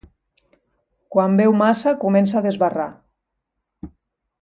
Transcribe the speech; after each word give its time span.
Quan 1.17 1.35
beu 1.43 1.53
massa 1.61 1.95
comença 2.07 2.39
a 2.39 2.43
desbarrar. 2.49 2.89